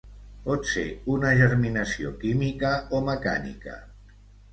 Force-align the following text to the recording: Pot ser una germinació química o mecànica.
Pot 0.45 0.63
ser 0.69 0.85
una 1.15 1.33
germinació 1.41 2.13
química 2.23 2.71
o 2.97 3.03
mecànica. 3.11 3.77